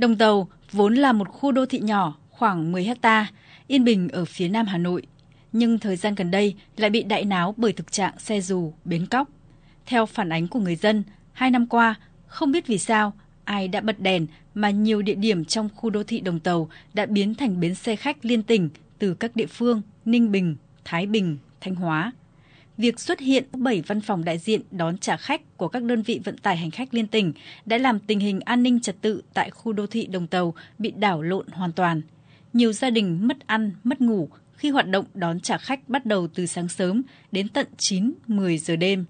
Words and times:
Đồng 0.00 0.16
Tàu 0.16 0.48
vốn 0.72 0.94
là 0.94 1.12
một 1.12 1.28
khu 1.28 1.52
đô 1.52 1.66
thị 1.66 1.78
nhỏ 1.78 2.16
khoảng 2.30 2.72
10 2.72 2.84
hecta, 2.84 3.26
yên 3.66 3.84
bình 3.84 4.08
ở 4.08 4.24
phía 4.24 4.48
nam 4.48 4.66
Hà 4.66 4.78
Nội, 4.78 5.02
nhưng 5.52 5.78
thời 5.78 5.96
gian 5.96 6.14
gần 6.14 6.30
đây 6.30 6.54
lại 6.76 6.90
bị 6.90 7.02
đại 7.02 7.24
náo 7.24 7.54
bởi 7.56 7.72
thực 7.72 7.92
trạng 7.92 8.18
xe 8.18 8.40
dù, 8.40 8.72
bến 8.84 9.06
cóc. 9.06 9.28
Theo 9.86 10.06
phản 10.06 10.32
ánh 10.32 10.48
của 10.48 10.60
người 10.60 10.76
dân, 10.76 11.02
hai 11.32 11.50
năm 11.50 11.66
qua, 11.66 11.94
không 12.26 12.52
biết 12.52 12.66
vì 12.66 12.78
sao 12.78 13.12
ai 13.44 13.68
đã 13.68 13.80
bật 13.80 14.00
đèn 14.00 14.26
mà 14.54 14.70
nhiều 14.70 15.02
địa 15.02 15.14
điểm 15.14 15.44
trong 15.44 15.68
khu 15.76 15.90
đô 15.90 16.02
thị 16.02 16.20
Đồng 16.20 16.40
Tàu 16.40 16.68
đã 16.94 17.06
biến 17.06 17.34
thành 17.34 17.60
bến 17.60 17.74
xe 17.74 17.96
khách 17.96 18.24
liên 18.24 18.42
tỉnh 18.42 18.68
từ 18.98 19.14
các 19.14 19.36
địa 19.36 19.46
phương 19.46 19.82
Ninh 20.04 20.32
Bình, 20.32 20.56
Thái 20.84 21.06
Bình, 21.06 21.38
Thanh 21.60 21.74
Hóa. 21.74 22.12
Việc 22.80 23.00
xuất 23.00 23.20
hiện 23.20 23.44
7 23.56 23.82
văn 23.86 24.00
phòng 24.00 24.24
đại 24.24 24.38
diện 24.38 24.60
đón 24.70 24.98
trả 24.98 25.16
khách 25.16 25.56
của 25.56 25.68
các 25.68 25.82
đơn 25.82 26.02
vị 26.02 26.20
vận 26.24 26.38
tải 26.38 26.56
hành 26.56 26.70
khách 26.70 26.94
liên 26.94 27.06
tỉnh 27.06 27.32
đã 27.66 27.78
làm 27.78 27.98
tình 27.98 28.20
hình 28.20 28.40
an 28.40 28.62
ninh 28.62 28.80
trật 28.80 29.00
tự 29.00 29.22
tại 29.34 29.50
khu 29.50 29.72
đô 29.72 29.86
thị 29.86 30.06
Đồng 30.06 30.26
Tàu 30.26 30.54
bị 30.78 30.90
đảo 30.90 31.22
lộn 31.22 31.46
hoàn 31.48 31.72
toàn. 31.72 32.02
Nhiều 32.52 32.72
gia 32.72 32.90
đình 32.90 33.28
mất 33.28 33.46
ăn, 33.46 33.70
mất 33.84 34.00
ngủ 34.00 34.28
khi 34.52 34.70
hoạt 34.70 34.88
động 34.88 35.04
đón 35.14 35.40
trả 35.40 35.58
khách 35.58 35.88
bắt 35.88 36.06
đầu 36.06 36.28
từ 36.34 36.46
sáng 36.46 36.68
sớm 36.68 37.02
đến 37.32 37.48
tận 37.48 37.66
9-10 37.78 38.56
giờ 38.56 38.76
đêm. 38.76 39.04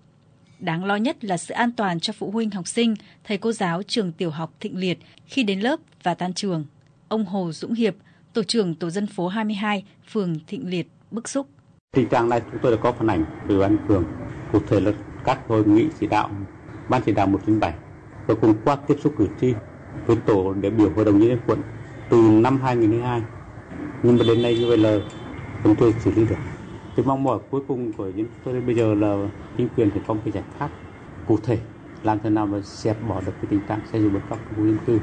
Đáng 0.58 0.84
lo 0.84 0.96
nhất 0.96 1.24
là 1.24 1.36
sự 1.36 1.54
an 1.54 1.72
toàn 1.72 2.00
cho 2.00 2.12
phụ 2.12 2.30
huynh 2.30 2.50
học 2.50 2.68
sinh, 2.68 2.94
thầy 3.24 3.38
cô 3.38 3.52
giáo 3.52 3.82
trường 3.82 4.12
tiểu 4.12 4.30
học 4.30 4.54
Thịnh 4.60 4.76
Liệt 4.76 4.98
khi 5.26 5.42
đến 5.42 5.60
lớp 5.60 5.80
và 6.02 6.14
tan 6.14 6.34
trường. 6.34 6.64
Ông 7.08 7.24
Hồ 7.24 7.52
Dũng 7.52 7.74
Hiệp, 7.74 7.94
tổ 8.32 8.42
trưởng 8.42 8.74
tổ 8.74 8.90
dân 8.90 9.06
phố 9.06 9.28
22, 9.28 9.84
phường 10.10 10.36
Thịnh 10.46 10.70
Liệt 10.70 10.86
bức 11.10 11.28
xúc. 11.28 11.48
Tình 11.96 12.08
trạng 12.08 12.28
này 12.28 12.42
chúng 12.50 12.60
tôi 12.62 12.72
đã 12.72 12.78
có 12.82 12.92
phản 12.92 13.06
ảnh 13.06 13.24
từ 13.48 13.60
ban 13.60 13.76
phường, 13.88 14.04
cụ 14.52 14.58
thể 14.68 14.80
là 14.80 14.92
các 15.24 15.38
hội 15.48 15.64
nghị 15.64 15.86
chỉ 16.00 16.06
đạo, 16.06 16.30
ban 16.88 17.02
chỉ 17.06 17.12
đạo 17.12 17.26
197 17.26 17.74
và 18.26 18.34
cùng 18.34 18.54
qua 18.64 18.76
tiếp 18.76 18.94
xúc 19.02 19.14
cử 19.18 19.28
tri 19.40 19.54
với 20.06 20.16
tổ 20.26 20.54
đại 20.54 20.70
biểu 20.70 20.90
hội 20.96 21.04
đồng 21.04 21.18
nhân 21.18 21.28
dân 21.28 21.38
quận 21.46 21.62
từ 22.08 22.16
năm 22.16 22.60
2002. 22.60 23.22
Nhưng 24.02 24.18
mà 24.18 24.24
đến 24.28 24.42
nay 24.42 24.58
như 24.58 24.66
vậy 24.68 24.78
là 24.78 24.98
chúng 25.64 25.76
tôi 25.76 25.94
xử 26.00 26.10
lý 26.10 26.24
được. 26.26 26.36
Tôi 26.96 27.06
mong 27.06 27.24
mỏi 27.24 27.38
cuối 27.50 27.60
cùng 27.68 27.92
của 27.92 28.10
chúng 28.16 28.26
tôi 28.44 28.54
đến 28.54 28.66
bây 28.66 28.74
giờ 28.74 28.94
là 28.94 29.28
chính 29.56 29.68
quyền 29.76 29.90
phải 29.90 30.00
có 30.06 30.14
một 30.14 30.20
cái 30.24 30.32
giải 30.32 30.44
pháp 30.58 30.70
cụ 31.26 31.38
thể 31.42 31.58
làm 32.02 32.18
thế 32.22 32.30
nào 32.30 32.46
mà 32.46 32.60
dẹp 32.64 32.96
bỏ 33.08 33.20
được 33.20 33.32
cái 33.32 33.46
tình 33.50 33.60
trạng 33.68 33.80
xe 33.92 34.00
dù 34.00 34.10
bất 34.10 34.20
cóc 34.30 34.38
khu 34.56 34.66
dân 34.66 34.78
cư. 34.86 34.98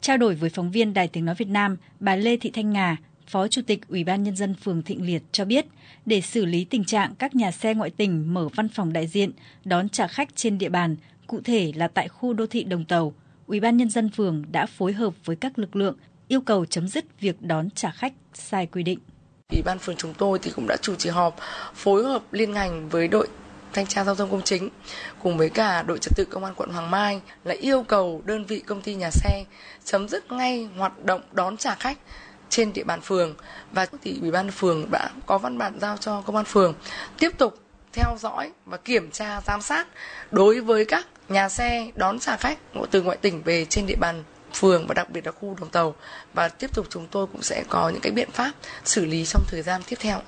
Trao 0.00 0.16
đổi 0.16 0.34
với 0.34 0.50
phóng 0.50 0.70
viên 0.70 0.94
Đài 0.94 1.08
Tiếng 1.08 1.24
Nói 1.24 1.34
Việt 1.38 1.48
Nam, 1.48 1.76
bà 2.00 2.16
Lê 2.16 2.36
Thị 2.36 2.50
Thanh 2.54 2.70
Ngà, 2.70 2.96
Phó 3.28 3.48
Chủ 3.48 3.62
tịch 3.66 3.88
Ủy 3.88 4.04
ban 4.04 4.22
Nhân 4.22 4.36
dân 4.36 4.54
phường 4.54 4.82
Thịnh 4.82 5.06
Liệt 5.06 5.22
cho 5.32 5.44
biết, 5.44 5.66
để 6.06 6.20
xử 6.20 6.44
lý 6.44 6.64
tình 6.64 6.84
trạng 6.84 7.14
các 7.14 7.36
nhà 7.36 7.50
xe 7.50 7.74
ngoại 7.74 7.90
tỉnh 7.90 8.34
mở 8.34 8.48
văn 8.54 8.68
phòng 8.68 8.92
đại 8.92 9.06
diện 9.06 9.32
đón 9.64 9.88
trả 9.88 10.06
khách 10.06 10.28
trên 10.34 10.58
địa 10.58 10.68
bàn, 10.68 10.96
cụ 11.26 11.40
thể 11.44 11.72
là 11.76 11.88
tại 11.88 12.08
khu 12.08 12.32
đô 12.32 12.46
thị 12.46 12.64
Đồng 12.64 12.84
Tàu, 12.84 13.14
Ủy 13.46 13.60
ban 13.60 13.76
Nhân 13.76 13.90
dân 13.90 14.10
phường 14.10 14.44
đã 14.52 14.66
phối 14.66 14.92
hợp 14.92 15.14
với 15.24 15.36
các 15.36 15.58
lực 15.58 15.76
lượng 15.76 15.96
yêu 16.28 16.40
cầu 16.40 16.64
chấm 16.64 16.88
dứt 16.88 17.04
việc 17.20 17.42
đón 17.42 17.70
trả 17.70 17.90
khách 17.90 18.12
sai 18.34 18.66
quy 18.66 18.82
định. 18.82 18.98
Ủy 19.52 19.62
ban 19.62 19.78
phường 19.78 19.96
chúng 19.96 20.14
tôi 20.14 20.38
thì 20.42 20.50
cũng 20.50 20.66
đã 20.68 20.76
chủ 20.82 20.94
trì 20.94 21.10
họp 21.10 21.36
phối 21.74 22.04
hợp 22.04 22.32
liên 22.32 22.52
ngành 22.52 22.88
với 22.88 23.08
đội 23.08 23.28
thanh 23.72 23.86
tra 23.86 24.04
giao 24.04 24.14
thông 24.14 24.30
công 24.30 24.42
chính 24.42 24.68
cùng 25.22 25.38
với 25.38 25.50
cả 25.50 25.82
đội 25.82 25.98
trật 25.98 26.16
tự 26.16 26.24
công 26.30 26.44
an 26.44 26.54
quận 26.56 26.70
Hoàng 26.70 26.90
Mai 26.90 27.20
là 27.44 27.54
yêu 27.60 27.82
cầu 27.82 28.22
đơn 28.24 28.44
vị 28.44 28.60
công 28.60 28.82
ty 28.82 28.94
nhà 28.94 29.10
xe 29.10 29.44
chấm 29.84 30.08
dứt 30.08 30.32
ngay 30.32 30.68
hoạt 30.76 31.04
động 31.04 31.20
đón 31.32 31.56
trả 31.56 31.74
khách 31.74 31.98
trên 32.50 32.72
địa 32.72 32.84
bàn 32.84 33.00
phường 33.00 33.34
và 33.72 33.86
thì 34.02 34.18
ủy 34.20 34.30
ban 34.30 34.50
phường 34.50 34.90
đã 34.90 35.10
có 35.26 35.38
văn 35.38 35.58
bản 35.58 35.78
giao 35.80 35.96
cho 35.96 36.20
công 36.20 36.36
an 36.36 36.44
phường 36.44 36.74
tiếp 37.18 37.38
tục 37.38 37.58
theo 37.92 38.16
dõi 38.18 38.52
và 38.66 38.76
kiểm 38.76 39.10
tra 39.10 39.40
giám 39.40 39.62
sát 39.62 39.88
đối 40.30 40.60
với 40.60 40.84
các 40.84 41.06
nhà 41.28 41.48
xe 41.48 41.90
đón 41.94 42.18
trả 42.18 42.36
khách 42.36 42.58
từ 42.90 43.02
ngoại 43.02 43.16
tỉnh 43.16 43.42
về 43.42 43.64
trên 43.64 43.86
địa 43.86 43.96
bàn 43.96 44.24
phường 44.54 44.86
và 44.86 44.94
đặc 44.94 45.10
biệt 45.10 45.26
là 45.26 45.32
khu 45.32 45.56
đồng 45.60 45.70
tàu 45.70 45.94
và 46.34 46.48
tiếp 46.48 46.74
tục 46.74 46.86
chúng 46.90 47.06
tôi 47.10 47.26
cũng 47.26 47.42
sẽ 47.42 47.64
có 47.68 47.88
những 47.88 48.00
cái 48.00 48.12
biện 48.12 48.30
pháp 48.30 48.52
xử 48.84 49.04
lý 49.04 49.24
trong 49.24 49.42
thời 49.48 49.62
gian 49.62 49.82
tiếp 49.88 49.96
theo. 50.00 50.20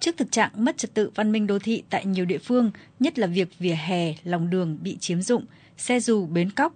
Trước 0.00 0.16
thực 0.16 0.32
trạng 0.32 0.50
mất 0.54 0.78
trật 0.78 0.94
tự 0.94 1.10
văn 1.14 1.32
minh 1.32 1.46
đô 1.46 1.58
thị 1.58 1.82
tại 1.90 2.04
nhiều 2.04 2.24
địa 2.24 2.38
phương, 2.38 2.70
nhất 3.00 3.18
là 3.18 3.26
việc 3.26 3.48
vỉa 3.58 3.74
hè, 3.74 4.14
lòng 4.24 4.50
đường 4.50 4.78
bị 4.82 4.96
chiếm 5.00 5.22
dụng, 5.22 5.44
xe 5.78 6.00
dù 6.00 6.26
bến 6.26 6.50
cóc, 6.50 6.72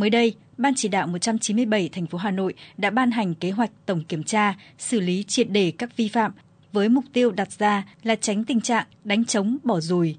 mới 0.00 0.10
đây, 0.10 0.34
Ban 0.60 0.74
chỉ 0.74 0.88
đạo 0.88 1.06
197 1.06 1.88
thành 1.88 2.06
phố 2.06 2.18
Hà 2.18 2.30
Nội 2.30 2.54
đã 2.76 2.90
ban 2.90 3.10
hành 3.10 3.34
kế 3.34 3.50
hoạch 3.50 3.70
tổng 3.86 4.04
kiểm 4.04 4.22
tra, 4.22 4.54
xử 4.78 5.00
lý 5.00 5.22
triệt 5.22 5.50
đề 5.50 5.72
các 5.78 5.96
vi 5.96 6.08
phạm 6.08 6.32
với 6.72 6.88
mục 6.88 7.04
tiêu 7.12 7.30
đặt 7.30 7.52
ra 7.52 7.86
là 8.02 8.14
tránh 8.14 8.44
tình 8.44 8.60
trạng 8.60 8.86
đánh 9.04 9.24
trống 9.24 9.56
bỏ 9.64 9.80
rùi. 9.80 10.16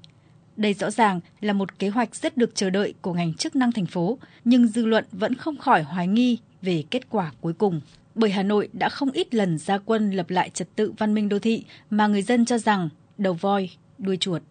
Đây 0.56 0.74
rõ 0.74 0.90
ràng 0.90 1.20
là 1.40 1.52
một 1.52 1.78
kế 1.78 1.88
hoạch 1.88 2.16
rất 2.16 2.36
được 2.36 2.54
chờ 2.54 2.70
đợi 2.70 2.94
của 3.02 3.12
ngành 3.12 3.34
chức 3.34 3.56
năng 3.56 3.72
thành 3.72 3.86
phố, 3.86 4.18
nhưng 4.44 4.66
dư 4.66 4.84
luận 4.86 5.04
vẫn 5.12 5.34
không 5.34 5.58
khỏi 5.58 5.82
hoài 5.82 6.06
nghi 6.06 6.38
về 6.62 6.84
kết 6.90 7.10
quả 7.10 7.32
cuối 7.40 7.52
cùng. 7.52 7.80
Bởi 8.14 8.30
Hà 8.30 8.42
Nội 8.42 8.68
đã 8.72 8.88
không 8.88 9.10
ít 9.10 9.34
lần 9.34 9.58
ra 9.58 9.78
quân 9.78 10.10
lập 10.10 10.30
lại 10.30 10.50
trật 10.50 10.68
tự 10.76 10.92
văn 10.98 11.14
minh 11.14 11.28
đô 11.28 11.38
thị 11.38 11.64
mà 11.90 12.06
người 12.06 12.22
dân 12.22 12.44
cho 12.44 12.58
rằng 12.58 12.88
đầu 13.18 13.34
voi, 13.34 13.70
đuôi 13.98 14.16
chuột. 14.16 14.42